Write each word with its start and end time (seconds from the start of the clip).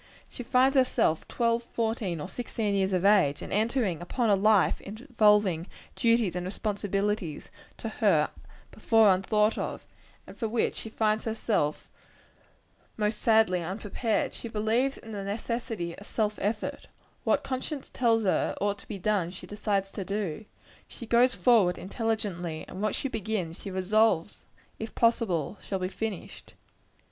She 0.27 0.41
finds 0.41 0.75
herself 0.75 1.27
twelve, 1.27 1.61
fourteen 1.61 2.19
or 2.19 2.27
sixteen 2.27 2.73
years 2.73 2.91
of 2.91 3.05
age, 3.05 3.43
and 3.43 3.53
entering 3.53 4.01
upon 4.01 4.31
a 4.31 4.35
life 4.35 4.81
involving 4.81 5.67
duties 5.95 6.35
and 6.35 6.43
responsibilities, 6.43 7.51
to 7.77 7.87
her 7.89 8.31
before 8.71 9.13
unthought 9.13 9.59
of 9.59 9.85
and 10.25 10.35
for 10.35 10.49
which 10.49 10.73
she 10.77 10.89
finds 10.89 11.25
herself 11.25 11.91
most 12.97 13.21
sadly 13.21 13.61
unprepared. 13.61 14.33
She 14.33 14.47
believes 14.47 14.97
in 14.97 15.11
the 15.11 15.23
necessity 15.23 15.95
of 15.95 16.07
self 16.07 16.39
effort. 16.41 16.87
What 17.23 17.43
conscience 17.43 17.91
tells 17.91 18.23
her 18.23 18.55
ought 18.59 18.79
to 18.79 18.87
be 18.87 18.97
done, 18.97 19.29
she 19.29 19.45
decides 19.45 19.91
to 19.91 20.03
do. 20.03 20.45
She 20.87 21.05
goes 21.05 21.35
forward 21.35 21.77
intelligently 21.77 22.65
and 22.67 22.81
what 22.81 22.95
she 22.95 23.07
begins, 23.07 23.61
she 23.61 23.69
resolves, 23.69 24.45
if 24.79 24.95
possible, 24.95 25.59
shall 25.61 25.77
be 25.77 25.89
finished. 25.89 26.55